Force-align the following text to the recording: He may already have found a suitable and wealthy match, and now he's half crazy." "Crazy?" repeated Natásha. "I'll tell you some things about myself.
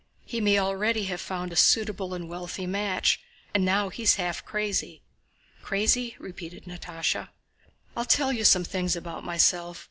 He 0.25 0.41
may 0.41 0.57
already 0.57 1.03
have 1.03 1.21
found 1.21 1.53
a 1.53 1.55
suitable 1.55 2.15
and 2.15 2.27
wealthy 2.27 2.65
match, 2.65 3.19
and 3.53 3.63
now 3.63 3.89
he's 3.89 4.15
half 4.15 4.43
crazy." 4.43 5.03
"Crazy?" 5.61 6.15
repeated 6.17 6.63
Natásha. 6.65 7.29
"I'll 7.95 8.05
tell 8.05 8.33
you 8.33 8.43
some 8.43 8.63
things 8.63 8.95
about 8.95 9.23
myself. 9.23 9.79